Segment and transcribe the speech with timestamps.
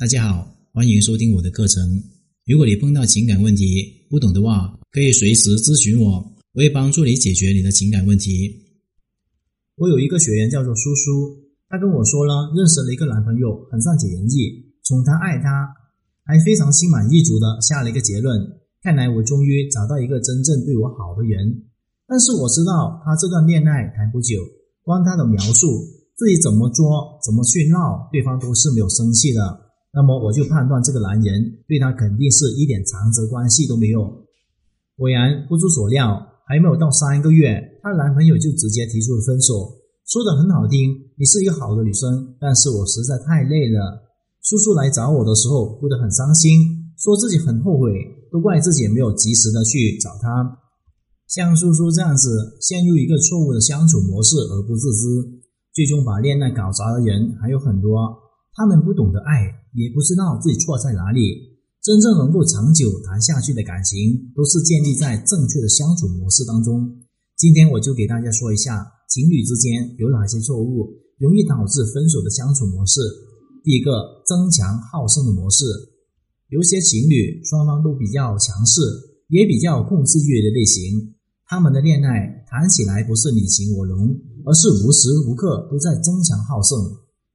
[0.00, 1.84] 大家好，欢迎收听我的课程。
[2.48, 6.24] 如果你碰到情感问题不懂的话，可以随时咨询我，
[6.56, 8.48] 我会帮助你解决你的情感问题。
[9.76, 11.36] 我有一个学员叫做苏苏，
[11.68, 15.68] 她跟我说了，认识了一个男朋友，很善解人意，宠她爱她，
[16.24, 18.40] 还非常心满意足的下了一个结论：
[18.80, 21.68] 看来我终于找到一个真正对我好的人。
[22.08, 24.40] 但是我知道他这段恋爱谈不久，
[24.80, 25.68] 光他的描述，
[26.16, 29.68] 自己怎么作，怎么去闹，对方都是没有生气的。
[29.92, 34.06] 那么我就判断这个男人对她肯定是一点长则关系都没有。
[34.96, 36.14] 果然不出所料，
[36.46, 39.74] 还没有到三个月，她男朋友就直接提出了分手，
[40.06, 44.06] 说的很好听，你是一个好的女生，但是我实在太累了。
[44.42, 47.92] 叔叔来找我的时候哭得很伤心，说自己很后悔，
[48.30, 50.58] 都怪自己没有及时的去找他。
[51.26, 58.29] 像叔叔这样子陷入一个错误的相处模式而不自知，最终把恋爱搞砸的人还有很多。
[58.54, 61.50] 他们不懂得爱，也不知道自己错在哪里。
[61.82, 67.00] 真正能够长久谈下去的感情，都是建立在正确的相处模式当中。
[67.36, 73.00] 今天我就给大家说一下情侣之间有哪些错误容易导致分手的相处模式。
[73.64, 73.90] 第一个，
[74.26, 75.64] 争强好胜的模式。
[76.48, 78.80] 有些情侣双方都比较强势，
[79.28, 81.14] 也比较控制欲的类型。
[81.46, 84.14] 他们的恋爱谈起来不是你情我浓，
[84.44, 86.76] 而是无时无刻都在争强好胜。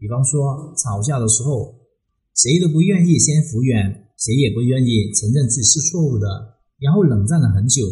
[0.00, 1.76] 比方说吵架的时候，
[2.34, 3.84] 谁都不愿意先服软，
[4.16, 6.24] 谁也不愿意承认自己是错误的，
[6.80, 7.84] 然后冷战了很久。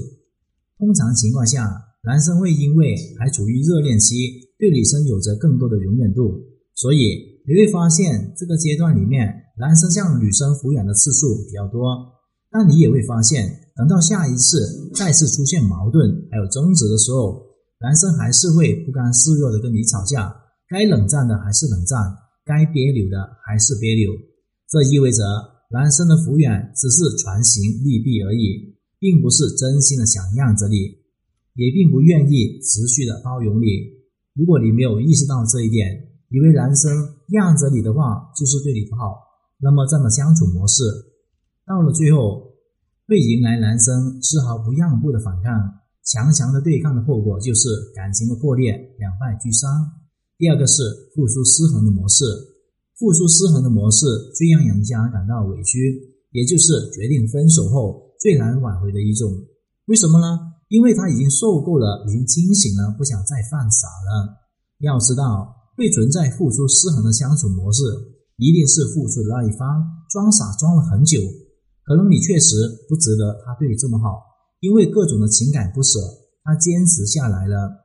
[0.78, 1.68] 通常情况下，
[2.02, 4.16] 男生会因为还处于热恋期，
[4.58, 6.32] 对女生有着更多的容忍度，
[6.74, 9.28] 所以你会发现这个阶段里面，
[9.58, 11.84] 男生向女生服软的次数比较多。
[12.50, 13.68] 但你也会发现。
[13.78, 17.46] 等到下一次再次出现矛盾还有争执的时候，
[17.78, 20.34] 男生还是会不甘示弱的跟你吵架，
[20.68, 21.98] 该冷战的还是冷战，
[22.44, 24.12] 该别扭的还是别扭。
[24.68, 25.24] 这意味着
[25.70, 30.76] 男生的服软只是传行利弊而已，并不是真心的想让着你，
[31.54, 33.66] 也并不愿意持续的包容你。
[34.34, 35.88] 如果你没有意识到这一点，
[36.28, 36.92] 以为男生
[37.28, 39.16] 让着你的话就是对你不好，
[39.58, 40.84] 那么这样的相处模式
[41.66, 42.46] 到了最后。
[43.08, 49.70] 会迎来男生丝毫不让步的反抗，强强的对抗的后果就是感情的破裂，两败俱伤。
[50.38, 50.82] 第二个是
[51.14, 52.24] 付出失衡的模式，
[52.94, 54.06] 付出失衡的模式
[54.38, 55.98] 最让人家感到委屈，
[56.30, 59.26] 也就是决定分手后最难挽回的一种。
[59.86, 60.54] 为什么呢？
[60.68, 64.38] 因为他已经受够了，已经清醒了，不想再犯傻了。
[64.78, 67.82] 要知道，会存在付出失衡的相处模式，
[68.36, 69.66] 一定是付出的那一方
[70.08, 71.18] 装傻装了很久。
[71.82, 72.54] 可能你确实
[72.86, 74.22] 不值得他对你这么好，
[74.60, 75.98] 因为各种的情感不舍，
[76.44, 77.77] 他坚持下来了，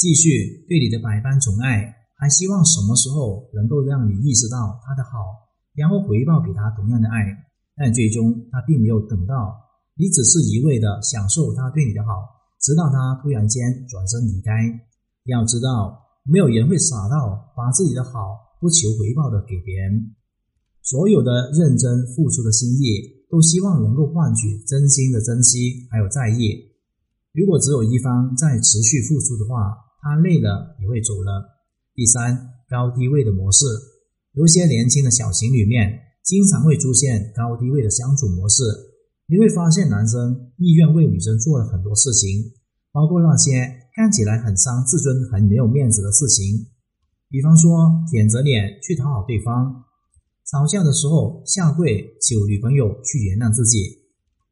[0.00, 1.84] 继续对你的百般宠爱，
[2.16, 5.12] 还希望什么时候能够让你意识到他的好，
[5.76, 7.20] 然后回报给他同样的爱。
[7.76, 9.52] 但最终他并没有等到，
[10.00, 12.24] 你只是一味的享受他对你的好，
[12.64, 13.60] 直到他突然间
[13.92, 14.56] 转身离开。
[15.28, 20.16] 要知道，没有人会傻到把自己的好不求回报的给别人，
[20.80, 23.20] 所有的认真付出的心意。
[23.30, 26.50] 都希望能够换取真心的珍惜，还有在意。
[27.32, 31.60] 如果只有一方在持续付出的话，他累了也会走了。
[31.94, 33.66] 第三，高低位的模式，
[34.32, 38.62] 有些年轻的小情侣面经常会出现高低位的相处模式。
[39.26, 42.50] 你会发现，男生意愿为女生做了很多事情，
[42.90, 43.52] 包括那些
[43.94, 46.66] 看起来很伤自尊、很没有面子的事情，
[47.28, 49.84] 比方说舔着脸去讨好对方。
[50.50, 53.78] 吵架的时候下跪求女朋友去原谅自己，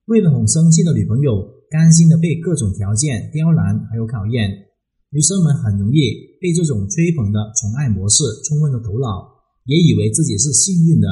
[0.04, 4.67] 为了哄生气的女朋友，甘心的被各种条件刁难还有考验。
[5.10, 6.00] 女生们很容易
[6.40, 9.28] 被这种吹捧的宠爱模式冲昏了头脑，
[9.64, 11.08] 也以为自己是幸运的。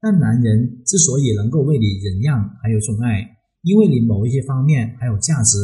[0.00, 3.22] 但男人之所以能够为你忍让还有宠爱，
[3.62, 5.56] 因为你某一些方面还有价值，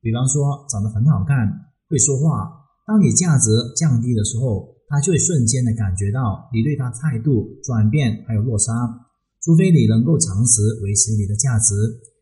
[0.00, 1.34] 比方说长得很好看，
[1.88, 2.50] 会说话。
[2.86, 4.74] 当你价值降低的时候。
[4.88, 8.70] 他就会瞬间的感觉到你对他态度转变还有落差，
[9.42, 11.74] 除非你能够长时维持你的价值，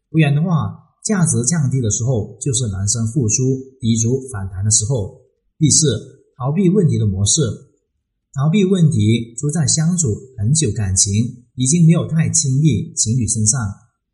[0.08, 0.72] 不然的话，
[1.04, 3.44] 价值降低的时候就是男生付出
[3.78, 5.20] 抵足反弹的时候。
[5.58, 5.86] 第四，
[6.36, 7.42] 逃避问题的模式，
[8.32, 10.08] 逃避问题出在相处
[10.38, 11.12] 很久，感情
[11.54, 13.60] 已经没有太亲密情侣身上，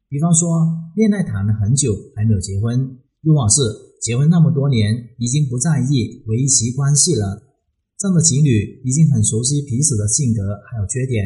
[0.08, 0.66] 比方说
[0.96, 3.62] 恋爱谈了很久还没有结婚，又或是
[4.02, 7.40] 结婚那么多年已经不在意维系关系了。
[7.96, 11.22] 这样的情侣已经很熟悉彼此的性格还有缺点。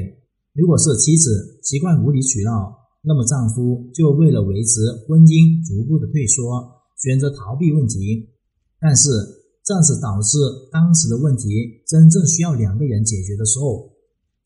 [0.52, 6.56] 如果是妻子习惯无理取闹，那么丈夫就为了维持婚姻逐步的退缩，
[6.96, 8.32] 选择逃避问题。
[8.80, 9.12] 但是
[9.62, 10.40] 这样子导致
[10.72, 13.92] 当时的问题真正需要两个人解决的时候，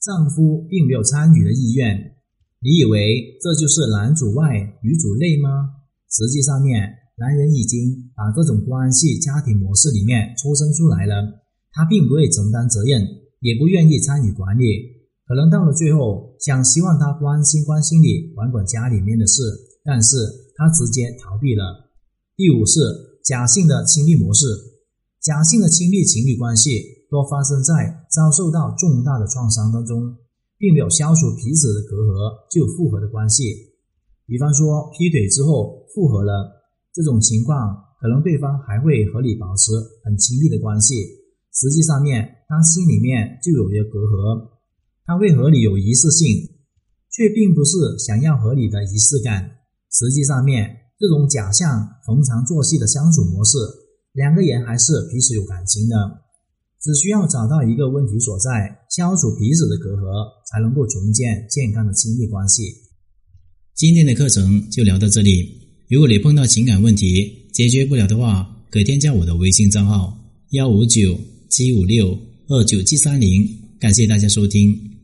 [0.02, 2.18] 丈夫并没有参与的意愿。
[2.60, 5.78] 你以为这就是男主外女主内吗？
[6.10, 6.82] 实际上面，
[7.16, 11.14] 男人已经把这种关系家庭模式里面抽身出来了，
[11.70, 13.06] 他并不会承担责任，
[13.38, 14.97] 也不愿意参与管理，
[15.28, 19.42] 可能到了最后，想希望他关心关心你，管管家里面的事，
[19.84, 20.16] 但是
[20.56, 21.92] 他直接逃避了。
[22.34, 22.80] 第五是
[23.22, 24.46] 假性的亲密模式，
[25.20, 26.80] 假性的亲密情侣关系
[27.10, 30.16] 多发生在遭受到重大的创伤当中，
[30.56, 33.44] 并没有消除彼此的隔阂就复合的关系。
[34.24, 36.64] 比方说劈腿之后复合了，
[36.94, 39.72] 这种情况可能对方还会和你保持
[40.04, 40.96] 很亲密的关系，
[41.52, 44.56] 实际上面他心里面就有一个隔阂，
[45.08, 46.28] 他会和你有仪式性，
[47.08, 49.40] 却并不是想要和你的仪式感，
[49.90, 50.84] 实际上面。
[51.00, 53.56] 这种假象逢场作戏的相处模式，
[54.12, 55.94] 两个人还是彼此有感情的，
[56.82, 62.64] 只需要找到一个问题所在，消除彼此的隔阂，才能够重建健康的亲密关系。
[63.76, 65.48] 今天的课程就聊到这里。
[65.88, 70.18] 如果你碰到情感问题解决不了的话，可添加我的微信账号
[70.50, 71.16] 幺五九
[71.48, 72.18] 七五六
[72.48, 73.48] 二九七三零。
[73.78, 74.97] 感谢大家收听。